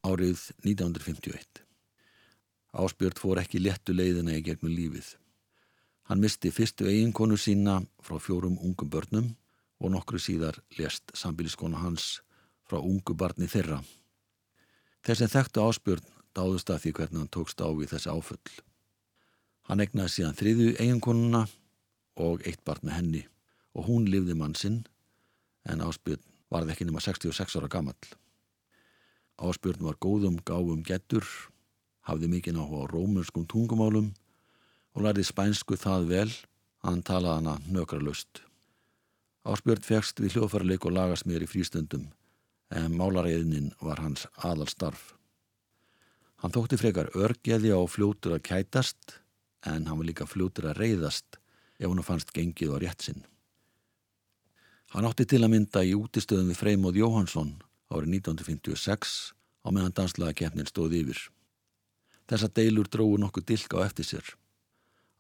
árið 0.04 0.42
1951. 0.66 1.62
Ásbjörn 2.76 3.22
fór 3.22 3.40
ekki 3.40 3.62
léttu 3.64 3.96
leiðina 3.96 4.36
í 4.36 4.42
gegnum 4.44 4.74
lífið. 4.76 5.08
Hann 6.12 6.20
misti 6.20 6.52
fyrstu 6.52 6.90
eiginkonu 6.92 7.38
sína 7.40 7.78
frá 8.04 8.20
fjórum 8.20 8.60
ungum 8.60 8.92
börnum 8.92 9.32
og 9.80 9.96
nokkru 9.96 10.20
síðar 10.20 10.60
lest 10.76 11.16
sambíliskonu 11.16 11.80
hans 11.80 12.18
frá 12.68 12.82
ungu 12.84 13.16
barni 13.16 13.48
þeirra. 13.48 13.80
Þeir 15.08 15.22
sem 15.22 15.32
þekktu 15.38 15.64
Ásbjörn 15.64 16.12
dáðust 16.36 16.76
að 16.76 16.84
því 16.84 16.96
hvernig 17.00 17.24
hann 17.24 17.34
tókst 17.40 17.64
á 17.64 17.72
við 17.72 17.96
þessi 17.96 18.12
áfull. 18.12 18.62
Hann 19.72 19.80
egnaði 19.80 20.18
síðan 20.18 20.40
þriðu 20.44 20.70
eiginkonuna 20.76 21.46
og 22.20 22.44
eitt 22.48 22.64
barn 22.66 22.84
með 22.88 22.98
henni 22.98 23.22
og 23.78 23.88
hún 23.88 24.10
lifði 24.10 24.36
mann 24.38 24.56
sinn 24.58 24.82
en 25.70 25.84
Ásbjörn 25.86 26.24
varði 26.52 26.74
ekki 26.74 26.88
nema 26.88 27.02
66 27.04 27.58
ára 27.60 27.70
gammal. 27.72 27.98
Ásbjörn 29.40 29.86
var 29.86 30.00
góðum 30.04 30.40
gáum 30.46 30.84
getur, 30.84 31.26
hafði 32.06 32.28
mikinn 32.32 32.60
á 32.60 32.66
rómurskum 32.92 33.48
tungumálum 33.48 34.12
og 34.94 35.06
lærði 35.06 35.26
spænsku 35.26 35.78
það 35.80 36.08
vel 36.12 36.30
að 36.30 36.90
hann 36.90 37.04
talaði 37.08 37.40
hana 37.40 37.56
nökra 37.72 38.02
lust. 38.02 38.44
Ásbjörn 39.48 39.86
fegst 39.86 40.20
við 40.22 40.36
hljóðfærarleik 40.36 40.86
og 40.86 40.96
lagasmýr 40.98 41.46
í 41.46 41.50
frístundum 41.50 42.10
en 42.72 42.94
málareiðnin 42.96 43.72
var 43.82 44.02
hans 44.04 44.28
aðal 44.38 44.70
starf. 44.70 45.16
Hann 46.42 46.54
þótti 46.54 46.78
frekar 46.82 47.12
örgeði 47.18 47.74
á 47.74 47.82
fljótur 47.90 48.38
að 48.38 48.46
kætast 48.50 49.18
en 49.66 49.86
hann 49.88 50.00
var 50.00 50.08
líka 50.08 50.30
fljótur 50.30 50.72
að 50.72 50.80
reyðast 50.82 51.41
ef 51.82 51.90
hún 51.90 52.06
fannst 52.06 52.32
gengið 52.36 52.76
á 52.76 52.78
rétt 52.86 53.02
sinn. 53.08 53.26
Hann 54.94 55.08
átti 55.08 55.26
til 55.26 55.42
að 55.42 55.54
mynda 55.56 55.84
í 55.88 55.94
útistöðum 55.98 56.52
við 56.52 56.60
Freymóð 56.60 57.00
Jóhansson 57.00 57.54
árið 57.92 58.18
1956 58.22 59.34
á 59.66 59.68
meðan 59.72 59.96
danslagakeppnin 59.98 60.70
stóði 60.70 61.02
yfir. 61.06 61.22
Þessa 62.30 62.52
deilur 62.56 62.90
dróðu 62.92 63.22
nokkuð 63.24 63.48
dilk 63.52 63.76
á 63.76 63.88
eftir 63.88 64.08
sér. 64.08 64.34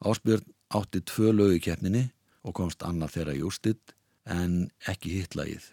Ásbjörn 0.04 0.48
átti 0.76 1.02
tvö 1.08 1.32
lögu 1.36 1.58
í 1.58 1.64
keppninni 1.64 2.10
og 2.44 2.56
komst 2.58 2.84
annað 2.88 3.16
þeirra 3.16 3.38
í 3.38 3.44
ústitt 3.48 3.96
en 4.26 4.70
ekki 4.90 5.14
hittlagið, 5.18 5.64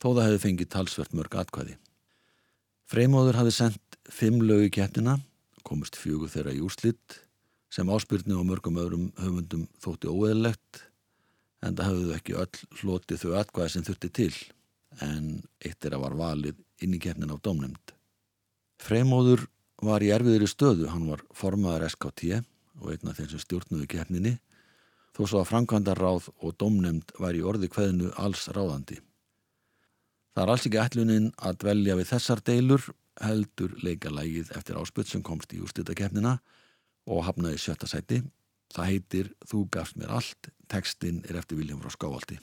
þó 0.00 0.08
það 0.14 0.26
hefði 0.26 0.42
fengið 0.44 0.70
talsvert 0.74 1.14
mörg 1.16 1.36
atkvæði. 1.40 1.76
Freymóður 2.90 3.40
hafði 3.40 3.54
sendt 3.56 3.98
fimm 4.12 4.42
lögu 4.44 4.68
í 4.68 4.74
keppnina, 4.74 5.18
komist 5.64 5.96
fjögur 5.96 6.32
þeirra 6.32 6.54
í 6.56 6.62
úslitt 6.64 7.23
sem 7.74 7.90
áspyrni 7.90 8.36
og 8.38 8.46
mörgum 8.46 8.78
öðrum 8.78 9.06
höfundum 9.18 9.64
þótti 9.82 10.10
óeðlegt 10.10 10.84
en 11.64 11.74
það 11.74 11.88
hafðu 11.88 12.14
ekki 12.18 12.36
öll 12.38 12.60
hlotið 12.80 13.24
þau 13.24 13.32
atkvæði 13.40 13.72
sem 13.72 13.86
þurfti 13.88 14.10
til 14.20 14.34
en 15.02 15.28
eitt 15.64 15.86
er 15.86 15.96
að 15.96 16.04
var 16.04 16.16
valið 16.20 16.60
inn 16.84 16.94
í 16.94 17.00
keppnin 17.02 17.32
á 17.34 17.38
domnemnd. 17.42 17.94
Freymóður 18.78 19.46
var 19.82 20.04
í 20.04 20.12
erfiðri 20.14 20.46
stöðu, 20.48 20.86
hann 20.92 21.08
var 21.10 21.24
formaður 21.34 21.88
SKT 21.90 22.42
og 22.82 22.90
einn 22.92 23.10
af 23.10 23.18
þeim 23.18 23.30
sem 23.32 23.42
stjórnuði 23.42 23.88
keppninni 23.90 24.36
þó 25.14 25.22
svo 25.24 25.40
að 25.40 25.50
framkvæmdarráð 25.50 26.28
og 26.42 26.56
domnemnd 26.58 27.14
var 27.22 27.34
í 27.34 27.42
orði 27.46 27.70
hverðinu 27.70 28.10
alls 28.18 28.48
ráðandi. 28.54 29.00
Það 30.34 30.42
er 30.42 30.52
alls 30.52 30.66
ekki 30.66 30.82
ætlunin 30.82 31.30
að 31.38 31.60
dvelja 31.62 31.98
við 31.98 32.10
þessar 32.10 32.42
deilur 32.46 32.88
heldur 33.22 33.76
leikalægið 33.82 34.50
eftir 34.58 34.78
áspöld 34.80 35.10
sem 35.10 35.22
komst 35.22 35.54
í 35.54 35.60
úrstutakeppnina 35.62 36.38
og 37.06 37.24
hafnaði 37.28 37.60
sjötta 37.60 37.88
sæti. 37.90 38.22
Það 38.74 38.90
heitir 38.90 39.30
Þú 39.46 39.66
gafst 39.70 40.00
mér 40.00 40.16
allt, 40.18 40.50
tekstinn 40.68 41.22
er 41.28 41.38
eftir 41.40 41.60
Viljum 41.60 41.82
frá 41.82 41.92
Skávaldi. 41.92 42.40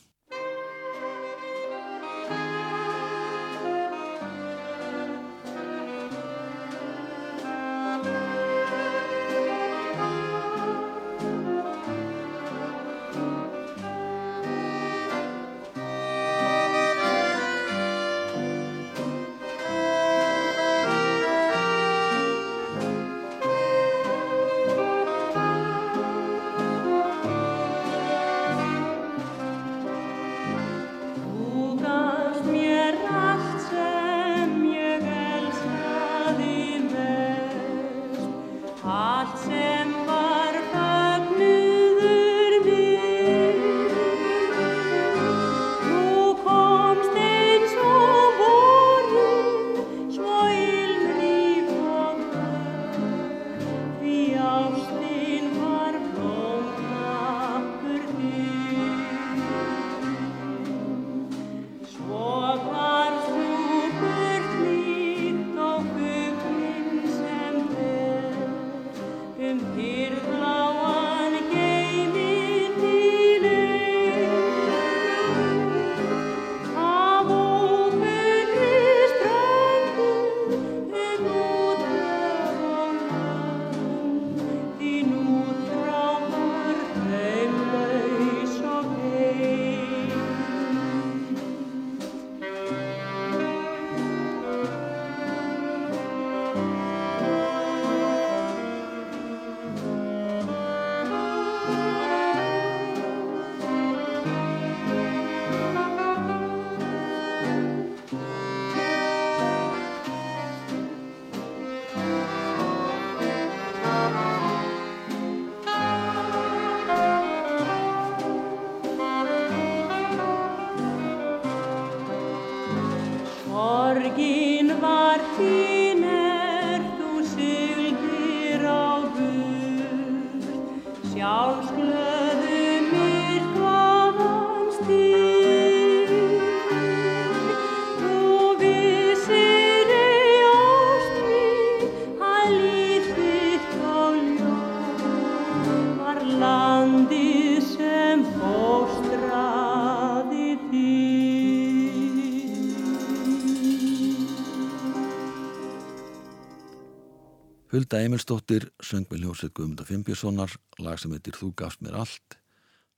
Emilsdóttir 158.11 158.67
söng 158.83 159.07
með 159.07 159.23
hljómsveit 159.23 159.55
Guðmunda 159.55 159.87
Fimbjörnssonar 159.87 160.59
lag 160.83 160.99
sem 160.99 161.15
heitir 161.15 161.39
Þú 161.39 161.53
gafst 161.55 161.79
mér 161.79 161.95
allt. 162.03 162.37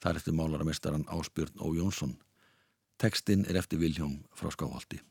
Þar 0.02 0.18
eftir 0.20 0.34
málaramestaran 0.34 1.06
Ásbjörn 1.06 1.62
Ó. 1.62 1.70
Jónsson. 1.78 2.18
Tekstinn 2.98 3.46
er 3.46 3.62
eftir 3.62 3.78
Viljón 3.78 4.24
frá 4.34 4.50
Skáhaldi 4.50 5.04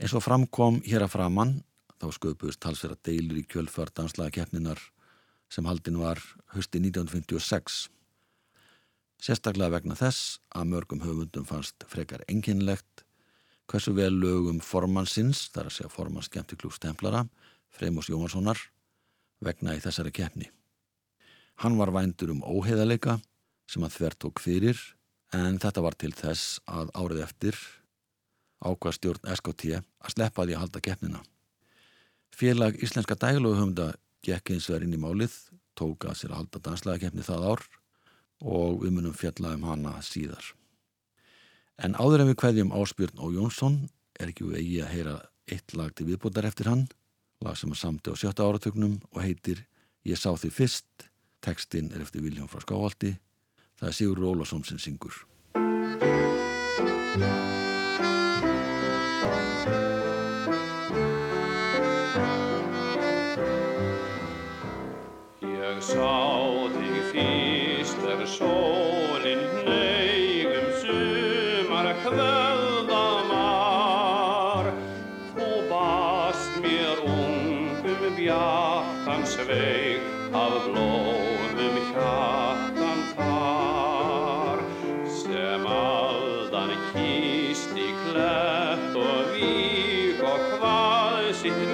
eins 0.00 0.14
og 0.16 0.24
framkom 0.24 0.80
hér 0.86 1.04
að 1.06 1.14
framann 1.14 1.54
þá 2.02 2.08
sköpuðist 2.16 2.62
talsverða 2.62 2.98
deilur 3.06 3.38
í 3.38 3.46
kjölfar 3.46 3.92
danslaga 3.94 4.34
keppninar 4.40 4.80
sem 5.52 5.66
haldin 5.68 6.00
var 6.00 6.18
hösti 6.54 6.80
1956 6.82 7.84
sérstaklega 9.22 9.76
vegna 9.76 9.96
þess 9.98 10.40
að 10.50 10.70
mörgum 10.72 11.04
höfundum 11.04 11.46
fannst 11.46 11.86
frekar 11.90 12.24
enginlegt 12.26 13.04
hversu 13.70 13.94
vel 13.96 14.12
lögum 14.18 14.58
formansins, 14.60 15.48
þar 15.54 15.70
að 15.70 15.76
segja 15.78 15.92
formans 15.92 16.28
skemmtiklúks 16.28 16.82
templara 16.82 17.24
Freymos 17.74 18.10
Jómanssonar 18.10 18.58
vegna 19.44 19.76
í 19.76 19.82
þessari 19.84 20.12
keppni. 20.14 20.50
Hann 21.62 21.78
var 21.78 21.92
vændur 21.94 22.32
um 22.34 22.42
óheðaleika 22.42 23.18
sem 23.70 23.84
að 23.86 23.96
þver 23.98 24.16
tók 24.24 24.42
fyrir 24.42 24.80
en 25.34 25.58
þetta 25.62 25.84
var 25.84 25.96
til 25.98 26.12
þess 26.14 26.58
að 26.66 26.90
árið 26.98 27.22
eftir 27.26 27.58
ákvað 28.64 28.96
stjórn 28.98 29.30
SKT 29.36 29.76
að 29.78 30.14
sleppa 30.14 30.46
því 30.46 30.56
að 30.56 30.62
halda 30.64 30.82
keppnina. 30.84 31.22
Félag 32.34 32.80
Íslenska 32.82 33.16
dægluhumda 33.20 33.92
gekk 34.24 34.54
eins 34.54 34.68
verið 34.70 34.88
inn 34.88 34.96
í 34.96 35.02
málið, 35.02 35.34
tók 35.78 36.06
að 36.08 36.18
sér 36.18 36.34
að 36.34 36.40
halda 36.42 36.62
danslega 36.64 37.04
keppni 37.04 37.26
það 37.26 37.48
ár 37.52 37.64
og 38.44 38.82
við 38.82 38.96
munum 38.96 39.16
fjalla 39.16 39.54
um 39.54 39.66
hana 39.68 39.94
síðar. 40.02 40.54
En 41.78 41.96
áður 41.98 42.24
en 42.24 42.30
við 42.30 42.40
kveðjum 42.42 42.74
Ásbjörn 42.74 43.22
og 43.22 43.34
Jónsson 43.34 43.78
er 44.18 44.30
ekki 44.30 44.46
við 44.48 44.60
eigi 44.60 44.82
að 44.82 44.92
heyra 44.94 45.14
eitt 45.50 45.74
lag 45.76 45.94
til 45.94 46.06
viðbútar 46.08 46.46
eftir 46.48 46.70
hann 46.70 46.86
lag 47.44 47.56
sem 47.60 47.70
er 47.70 47.78
samti 47.78 48.08
á 48.10 48.16
sjötta 48.16 48.48
áratögnum 48.48 48.98
og 49.12 49.22
heitir 49.22 49.66
Ég 50.04 50.20
sá 50.20 50.34
því 50.36 50.50
fyrst. 50.52 51.08
Tekstinn 51.44 51.92
er 51.92 52.02
eftir 52.04 52.20
Viljón 52.24 52.48
frá 52.48 52.60
Skáhaldi 52.60 53.14
það 53.78 53.88
er 53.88 53.96
Sigur 53.96 54.18
Rólasson 54.18 54.64
sem 54.64 54.78
syngur. 54.78 55.14
Ég 65.42 65.82
sá 65.82 66.23
appreciate 91.46 91.68
you. 91.68 91.73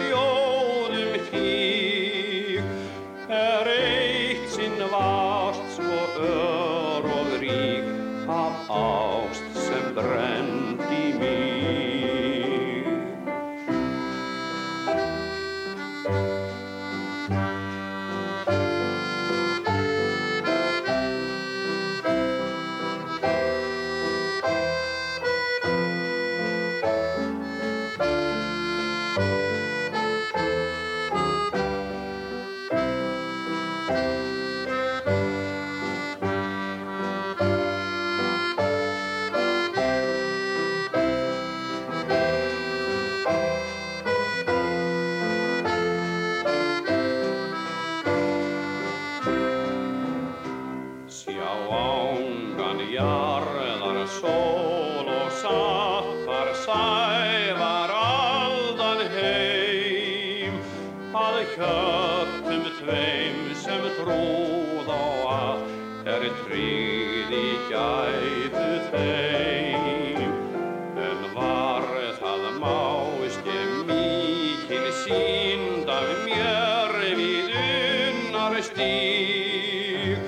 Stíg 78.60 80.18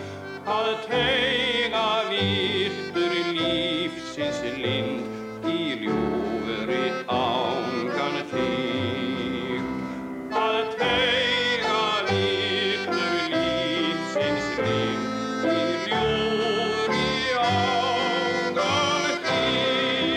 að 0.49 0.69
teiga 0.89 1.89
virtur 2.09 3.13
lífsins 3.37 4.41
lind 4.57 5.05
í 5.53 5.77
ljúfri 5.83 6.85
ángan 7.13 8.17
þig 8.31 9.61
að 10.33 10.65
teiga 10.81 11.83
virtur 12.09 13.15
lífsins 13.35 14.49
lind 14.65 15.45
í 15.53 15.55
ljúfri 15.91 17.07
ángan 17.45 19.07
þig 19.29 20.09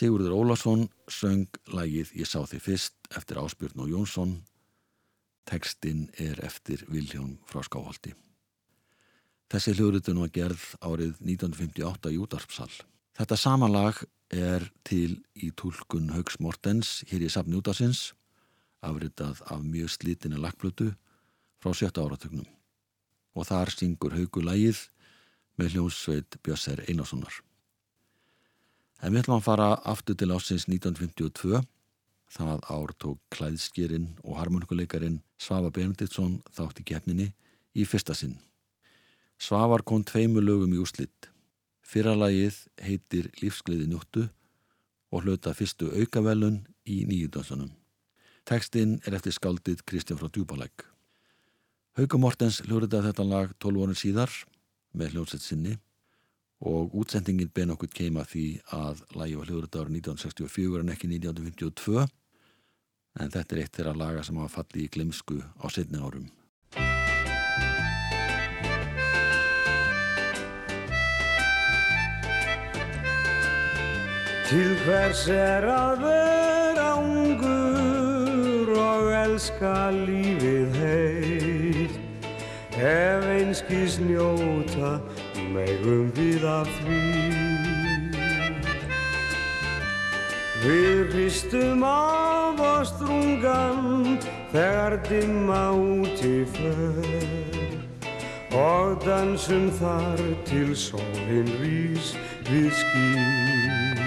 Sigurður 0.00 0.32
Ólason 0.40 0.88
söng 1.12 1.44
lagið 1.78 2.12
Ég 2.18 2.28
sá 2.28 2.42
þið 2.42 2.64
fyrst 2.66 3.10
eftir 3.16 3.40
Ásbjörn 3.40 3.86
og 3.86 3.92
Jónsson. 3.94 4.38
Tekstinn 5.48 6.08
er 6.20 6.42
eftir 6.44 6.84
Viljón 6.92 7.38
frá 7.48 7.62
Skáholti 7.64 8.12
Þessi 9.48 9.72
hljóðritun 9.78 10.20
var 10.20 10.32
gerð 10.34 10.64
árið 10.84 11.14
1958 11.24 12.12
í 12.12 12.20
útarpsal 12.20 12.70
Þetta 13.16 13.38
sama 13.40 13.68
lag 13.70 14.02
er 14.34 14.66
til 14.84 15.22
í 15.34 15.48
tólkun 15.56 16.12
Haugs 16.12 16.36
Mortens 16.44 16.98
hér 17.08 17.24
í 17.24 17.32
safni 17.32 17.56
útasins 17.56 18.10
afritað 18.84 19.40
af 19.48 19.64
mjög 19.64 19.90
slitinni 19.96 20.38
lagplötu 20.38 20.92
frá 21.62 21.72
sjötta 21.74 22.04
áratögnum 22.04 22.46
og 23.34 23.48
þar 23.48 23.72
syngur 23.72 24.14
Haugu 24.14 24.44
lagið 24.44 24.84
með 25.58 25.74
hljómsveit 25.74 26.38
Bjösser 26.44 26.84
Einarssonar 26.86 27.40
En 28.98 29.12
við 29.14 29.22
ætlum 29.22 29.38
að 29.38 29.46
fara 29.46 29.68
aftur 29.86 30.16
til 30.18 30.32
ásins 30.34 30.66
1952. 30.66 31.60
Það 32.34 32.64
ár 32.68 32.92
tók 33.00 33.20
klæðskýrin 33.32 34.08
og 34.24 34.36
harmonikuleikarin 34.40 35.20
Svafa 35.40 35.70
Benediktsson 35.72 36.40
þátt 36.52 36.82
í 36.82 36.86
keppninni 36.90 37.28
í 37.78 37.86
fyrsta 37.88 38.16
sinn. 38.18 38.36
Svafar 39.38 39.84
kom 39.86 40.02
tveimu 40.02 40.42
lögum 40.42 40.74
í 40.74 40.82
úslitt. 40.82 41.30
Fyrra 41.80 42.16
lagið 42.18 42.58
heitir 42.82 43.30
Lífsgleði 43.38 43.86
njóttu 43.88 44.26
og 45.14 45.24
hlauta 45.24 45.54
fyrstu 45.56 45.92
aukavelun 45.94 46.64
í 46.84 47.04
nýjudönsunum. 47.08 47.70
Tekstinn 48.44 48.98
er 49.06 49.14
eftir 49.16 49.32
skaldið 49.36 49.84
Kristján 49.86 50.18
frá 50.18 50.28
Djúbalæk. 50.28 50.84
Hauka 51.96 52.18
Mortens 52.18 52.60
hljóðrita 52.66 53.04
þetta 53.06 53.24
lag 53.24 53.54
12 53.62 53.86
árið 53.86 54.02
síðar 54.02 54.34
með 54.92 55.14
hljóðsett 55.14 55.46
sinni 55.46 55.78
og 56.60 56.94
útsendingin 56.98 57.50
ben 57.54 57.70
okkur 57.74 57.90
keima 57.94 58.24
því 58.26 58.46
að 58.74 59.04
lagi 59.18 59.36
var 59.38 59.50
hljóðrita 59.50 59.82
árið 59.84 60.00
1964 60.00 60.80
en 60.82 60.94
ekki 60.94 61.10
1952 61.12 62.06
en 63.18 63.30
þetta 63.34 63.54
er 63.54 63.62
eitt 63.62 63.78
þeirra 63.78 63.94
laga 63.98 64.24
sem 64.26 64.40
hafa 64.40 64.60
fallið 64.60 64.84
í 64.84 64.90
glemsku 64.96 65.38
á 65.38 65.66
setni 65.70 66.02
árum. 66.02 66.28
Til 74.48 74.74
hvers 74.80 75.26
er 75.28 75.66
að 75.68 76.04
vera 76.06 76.86
ungur 76.96 78.70
og 78.80 79.10
elska 79.12 79.90
lífið 79.92 80.78
heit 80.80 81.98
Ef 82.78 83.24
einskis 83.26 83.98
njóta 84.00 85.00
megum 85.58 86.12
við 86.14 86.46
af 86.46 86.70
því 86.80 87.02
Við 90.58 91.12
hristum 91.12 91.84
af 91.86 92.58
og 92.58 92.86
strungan 92.88 94.18
þegar 94.50 94.96
dimma 95.06 95.60
úti 95.70 96.42
för 96.56 97.48
og 98.58 98.98
dansum 99.04 99.68
þar 99.78 100.18
til 100.48 100.74
sólinn 100.74 101.50
rís 101.60 102.10
við 102.48 102.72
skýr. 102.74 104.02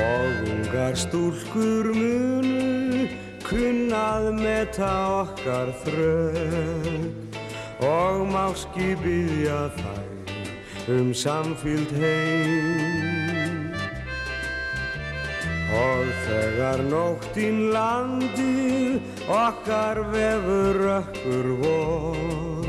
Og 0.00 0.50
ungar 0.50 0.98
stúlkur 0.98 1.92
munu 1.94 3.06
kunnað 3.46 4.30
meta 4.42 4.92
okkar 5.22 5.74
þrög 5.84 7.29
og 7.80 8.26
máski 8.28 8.92
byggja 9.00 9.70
þær 9.78 10.20
um 10.92 11.14
samfíld 11.14 11.92
heim. 11.96 13.70
Og 15.70 16.08
þegar 16.26 16.82
nóttinn 16.90 17.70
landið 17.72 18.98
okkar 19.30 20.02
vefur 20.10 20.80
ökkur 20.98 21.48
voð 21.62 22.66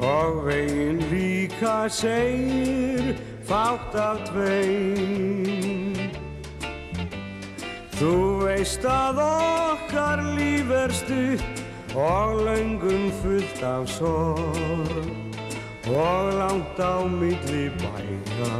og 0.00 0.42
veginn 0.48 1.00
líka 1.12 1.86
segir 1.88 3.14
fátt 3.46 3.94
af 3.94 4.24
tveim. 4.32 5.96
Þú 8.00 8.14
veist 8.42 8.84
að 8.84 9.22
okkar 9.22 10.24
líf 10.34 10.70
er 10.72 10.92
stutt 10.96 11.59
og 11.94 12.44
laungum 12.44 13.10
fullt 13.22 13.62
af 13.62 13.88
sorg 13.88 15.06
og 15.86 16.32
langt 16.32 16.78
á 16.78 17.02
milli 17.06 17.70
bæja 17.80 18.54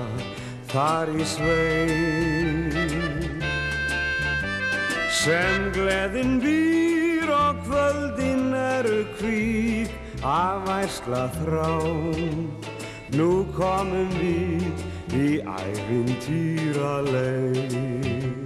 þar 0.72 1.10
í 1.14 1.24
svein. 1.26 2.74
Sem 5.20 5.70
gleðin 5.74 6.40
býr 6.42 7.30
og 7.30 7.62
kvöldin 7.66 8.54
eru 8.56 9.04
kvík 9.18 9.92
af 10.24 10.66
æsla 10.80 11.28
þrá. 11.38 11.72
Nú 13.14 13.46
komum 13.54 14.10
við 14.18 14.84
í 15.14 15.40
æfintýra 15.44 16.94
leið. 17.12 18.39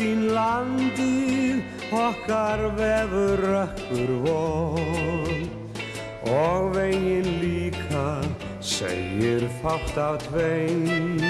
Nóttin 0.00 0.32
landið 0.32 1.60
okkar 1.92 2.60
vefur 2.78 3.42
ökkur 3.64 4.10
von 4.24 5.50
og 6.24 6.74
veginn 6.74 7.28
líka 7.42 8.22
segir 8.60 9.44
fátt 9.60 9.98
af 9.98 10.22
tveim. 10.24 11.20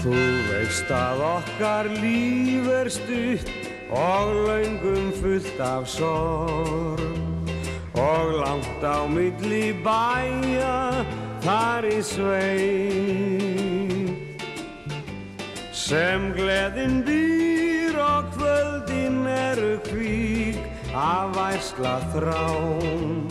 Þú 0.00 0.16
veist 0.48 0.90
að 0.90 1.20
okkar 1.28 1.90
líf 2.00 2.68
er 2.72 2.88
stutt 2.88 3.52
og 3.92 4.32
laungum 4.48 5.12
fullt 5.20 5.60
af 5.60 5.88
sorg 5.88 7.04
og 7.96 8.32
langt 8.40 8.80
á 8.80 9.04
milli 9.08 9.74
bæja 9.84 11.04
þar 11.44 11.84
í 11.84 12.00
sveim. 12.00 13.35
Sem 15.86 16.32
gleðin 16.34 17.04
býr 17.06 17.94
og 18.02 18.32
kvöldin 18.34 19.22
eru 19.30 19.78
kvík 19.86 20.58
af 20.90 21.36
æsla 21.38 22.02
þrám. 22.10 23.30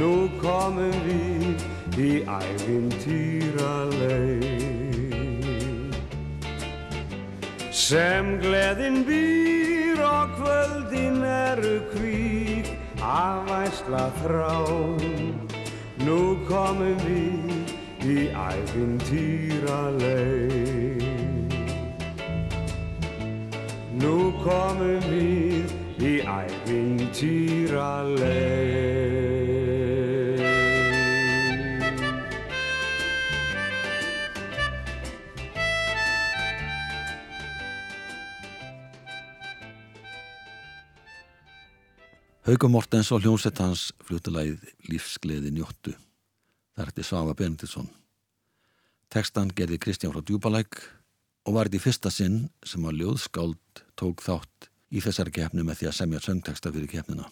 Nú 0.00 0.32
komum 0.40 0.96
við 1.04 1.60
í 2.00 2.24
æfintýra 2.24 3.74
leið. 3.98 5.92
Sem 7.68 8.32
gleðin 8.40 9.04
býr 9.04 10.00
og 10.00 10.32
kvöldin 10.40 11.20
eru 11.20 11.76
kvík 11.92 12.72
af 13.04 13.44
æsla 13.60 14.08
þrám. 14.22 15.04
Nú 16.08 16.20
komum 16.48 16.96
við 17.04 17.76
í 18.08 18.32
æfintýra 18.32 19.82
leið. 20.00 20.69
Nú 24.00 24.30
komum 24.40 25.02
við 25.10 25.72
í 26.00 26.12
æfintýra 26.24 27.88
leið. 28.08 29.20
Haugur 42.48 42.72
Mortens 42.72 43.12
og 43.12 43.20
hljómsett 43.20 43.60
hans 43.60 43.90
fluttulæð 44.08 44.64
Lífsgleði 44.88 45.52
njóttu. 45.52 45.92
Það 46.72 46.86
erti 46.86 47.04
Svafa 47.04 47.36
Benediktsson. 47.36 47.92
Tekstan 49.12 49.52
gerði 49.52 49.76
Kristján 49.78 50.14
frá 50.14 50.24
Djúbalæk 50.24 50.80
og 51.44 51.54
var 51.54 51.68
þetta 51.68 51.78
í 51.78 51.84
fyrsta 51.84 52.10
sinn 52.10 52.40
sem 52.66 52.88
að 52.88 53.04
ljóðskáld 53.04 53.84
tók 54.00 54.24
þátt 54.24 54.70
í 54.90 55.02
þessari 55.04 55.34
keppni 55.36 55.64
með 55.66 55.80
því 55.80 55.90
að 55.90 55.96
semja 55.98 56.22
söngteksta 56.24 56.72
fyrir 56.74 56.90
keppnina. 56.90 57.28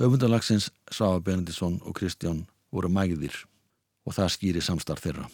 Höfundalagsins 0.00 0.70
Svafa 0.90 1.20
Benediktsson 1.22 1.78
og 1.84 1.94
Kristján 1.98 2.44
voru 2.74 2.90
mægðir 2.90 3.36
og 4.04 4.16
það 4.16 4.32
skýri 4.34 4.62
samstarf 4.64 5.04
þeirra. 5.04 5.28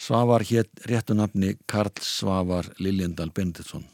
Svavar 0.00 0.42
hétt 0.48 0.86
réttu 0.88 1.14
nafni 1.14 1.56
Karl 1.68 1.92
Svavar 2.00 2.70
Liljendal 2.80 3.30
Benediktsson 3.34 3.84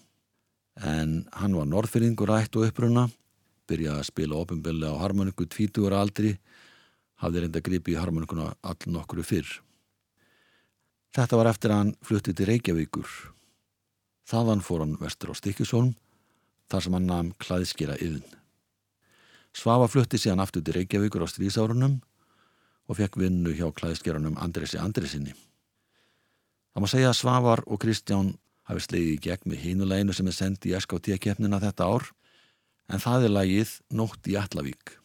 en 0.79 1.25
hann 1.35 1.57
var 1.59 1.67
norðfyrringur 1.67 2.31
ætt 2.37 2.57
og 2.57 2.69
uppruna 2.69 3.09
byrjaði 3.69 4.01
að 4.01 4.09
spila 4.09 4.39
ofinbelli 4.39 4.87
á 4.89 4.95
harmoniku 5.01 5.45
20 5.45 5.89
ára 5.89 6.05
aldri 6.05 6.37
hafði 7.19 7.43
reynda 7.43 7.65
gripi 7.65 7.97
í 7.97 7.99
harmonikuna 7.99 8.53
all 8.63 8.93
nokkru 8.95 9.25
fyrr. 9.27 9.49
Þetta 11.15 11.41
var 11.41 11.51
eftir 11.51 11.73
að 11.73 11.83
hann 11.83 11.93
flutti 12.05 12.35
til 12.37 12.47
Reykjavíkur. 12.53 13.09
Þaðan 14.29 14.61
fór 14.61 14.85
hann 14.85 14.99
vestur 15.01 15.33
á 15.33 15.35
Stikkjusholm 15.39 15.95
þar 16.69 16.85
sem 16.85 16.97
hann 16.99 17.09
namn 17.09 17.31
klæðskera 17.41 17.97
yfn. 17.97 18.25
Svafa 19.57 19.89
flutti 19.89 20.21
síðan 20.21 20.43
aftur 20.45 20.63
til 20.65 20.75
Reykjavíkur 20.77 21.25
á 21.25 21.29
strísárunum 21.33 21.95
og 22.89 22.99
fekk 22.99 23.17
vinnu 23.23 23.55
hjá 23.57 23.71
klæðskeranum 23.73 24.37
Andresi 24.41 24.77
Andresinni. 24.81 25.33
Það 26.73 26.85
má 26.85 26.89
segja 26.93 27.09
að 27.11 27.19
Svavar 27.23 27.65
og 27.67 27.81
Kristján 27.81 28.35
hafi 28.69 28.85
slegið 28.85 29.15
í 29.15 29.23
gegn 29.25 29.49
með 29.49 29.65
hinuleginu 29.65 30.17
sem 30.17 30.29
er 30.29 30.37
sendið 30.37 30.75
í 30.75 30.77
SKT-keppnina 30.83 31.61
þetta 31.65 31.89
ár 31.89 32.11
en 32.93 33.03
það 33.03 33.27
er 33.27 33.35
lagið 33.35 33.75
Nótt 33.97 34.29
í 34.29 34.37
Allavík. 34.37 34.99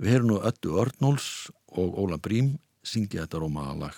Við 0.00 0.10
heyrum 0.10 0.32
nú 0.32 0.40
öllu 0.40 0.80
Örnóls 0.80 1.28
og 1.68 2.00
Óla 2.00 2.16
Brím 2.16 2.56
syngja 2.84 3.26
þetta 3.26 3.44
rómaða 3.44 3.92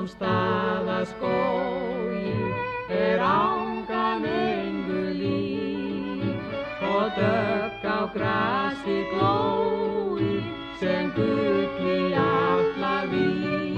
hallom 0.00 0.08
staðaskói 0.08 2.32
er 2.88 3.20
ángan 3.20 4.24
engu 4.24 5.12
líf. 5.20 6.40
Og 6.80 7.12
dögg 7.16 7.84
á 7.84 8.08
grasi 8.14 9.04
glói 9.12 10.40
sem 10.80 11.12
gull 11.12 11.84
í 11.84 12.14
allavík 12.16 13.76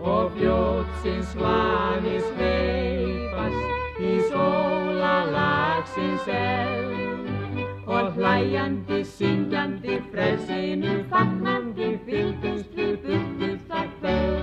og 0.00 0.30
fljótsins 0.36 1.32
svafi 1.32 2.20
sveipast 2.28 4.00
í 4.00 4.20
sólalagsins 4.28 6.26
eld 6.28 7.88
og 7.88 8.12
hlæjandi, 8.16 9.04
syngjandi, 9.04 10.00
frelsinu 10.12 11.04
fagnandi, 11.10 11.98
fylgdust 12.06 12.70
við 12.76 12.96
burtu 13.04 13.58
það 13.68 13.86
kvöld. 14.00 14.41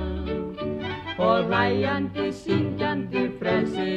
Og 1.20 1.44
hlæjandi, 1.46 2.32
syngjandi, 2.32 3.22
frelsinu 3.40 3.89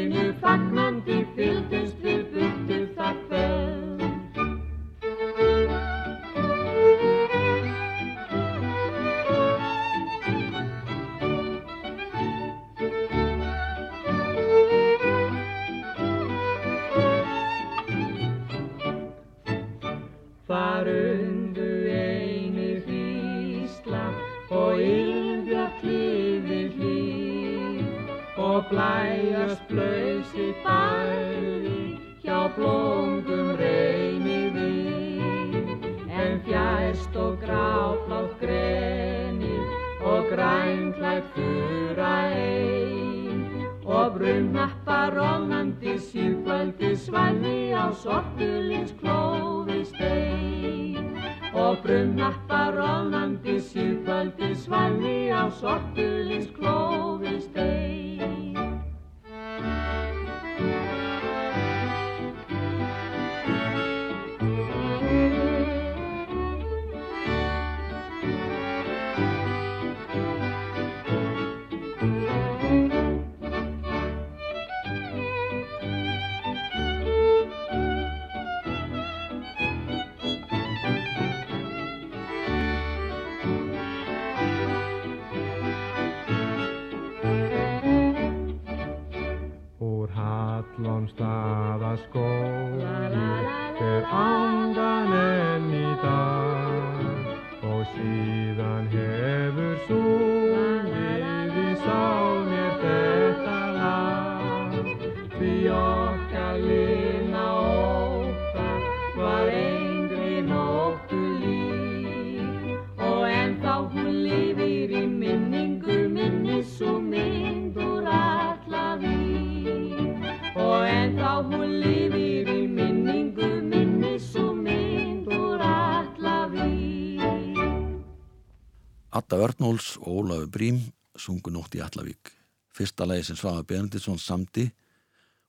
Örnóls 129.72 129.96
og 129.96 130.28
Ólafur 130.28 130.50
Brím 130.52 130.80
sungu 131.16 131.48
nótt 131.50 131.72
í 131.74 131.80
Allavík. 131.80 132.28
Fyrsta 132.76 133.06
lagi 133.08 133.24
sem 133.24 133.36
Svafa 133.36 133.62
Benediktsson 133.64 134.18
samdi 134.20 134.66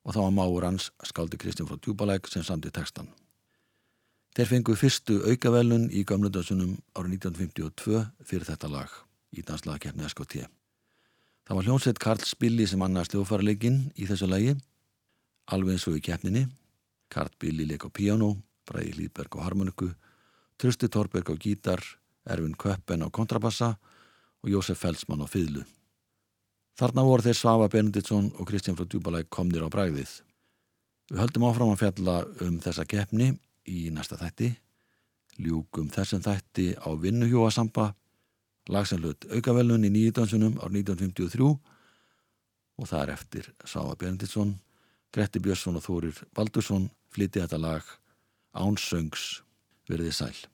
og 0.04 0.14
það 0.14 0.22
var 0.24 0.32
máur 0.32 0.64
hans 0.64 0.86
skaldi 1.04 1.36
Kristján 1.36 1.68
frá 1.68 1.76
Djúbalæk 1.76 2.28
sem 2.32 2.42
samdi 2.42 2.70
textan. 2.72 3.10
Þeir 4.32 4.48
fengu 4.48 4.76
fyrstu 4.80 5.18
aukavelun 5.28 5.90
í 5.92 6.06
gamlundarsunum 6.08 6.72
árið 6.96 7.18
1952 7.18 8.00
fyrir 8.24 8.48
þetta 8.48 8.70
lag 8.72 8.90
í 9.36 9.44
danslagakeppni 9.44 10.08
SKT. 10.08 10.48
Það 11.44 11.56
var 11.56 11.68
hljónsett 11.68 12.00
Karl 12.00 12.24
Spilli 12.24 12.66
sem 12.66 12.80
annars 12.80 13.12
hljófarleikin 13.12 13.90
í 13.94 14.08
þessu 14.08 14.28
lagi, 14.30 14.54
alveg 15.52 15.76
eins 15.76 15.88
og 15.90 15.98
í 15.98 16.04
keppninni. 16.04 16.46
Karl 17.12 17.34
Billi 17.38 17.68
leik 17.68 17.84
á 17.84 17.92
piano, 17.92 18.38
Bræði 18.64 18.96
Hlýðberg 18.96 19.36
á 19.36 19.44
harmoniku, 19.44 19.90
Trusti 20.56 20.88
Torberg 20.88 21.28
á 21.28 21.36
gítar, 21.36 21.82
Erfin 22.24 22.56
Köppen 22.56 23.04
á 23.04 23.12
kontrabassa 23.12 23.74
og 23.76 23.93
Jósef 24.50 24.80
Felsmann 24.82 25.24
á 25.24 25.28
fýðlu. 25.30 25.64
Þarna 26.74 27.04
voru 27.06 27.22
þeir 27.22 27.38
Svafa 27.38 27.68
Benediktsson 27.70 28.32
og 28.34 28.48
Kristján 28.48 28.76
frá 28.78 28.86
Djúbalæk 28.90 29.28
komnir 29.30 29.62
á 29.62 29.70
bræðið. 29.70 30.10
Við 31.12 31.20
höldum 31.20 31.46
áfram 31.46 31.72
að 31.74 31.82
fjalla 31.84 32.14
um 32.42 32.56
þessa 32.64 32.86
keppni 32.88 33.28
í 33.70 33.90
næsta 33.94 34.18
þætti, 34.18 34.50
ljúkum 35.38 35.90
þessum 35.94 36.22
þætti 36.24 36.72
á 36.80 36.88
vinnuhjóasamba, 36.98 37.92
lagsanlut 38.72 39.26
aukavelun 39.30 39.86
í 39.86 39.92
nýjdansunum 39.92 40.56
ár 40.58 40.72
1953 40.72 41.50
og 42.74 42.88
það 42.90 43.02
er 43.02 43.12
eftir 43.14 43.50
Svafa 43.62 43.94
Benediktsson, 44.00 44.56
Gretti 45.14 45.42
Björnsson 45.44 45.78
og 45.78 45.84
Þórir 45.84 46.24
Baldursson 46.34 46.88
flytti 47.14 47.44
þetta 47.44 47.60
lag 47.60 47.94
Ánsöngs 48.54 49.44
verðið 49.86 50.18
sæl. 50.18 50.53